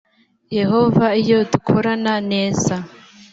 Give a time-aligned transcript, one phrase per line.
[0.57, 2.75] yehova iyo dukorana neza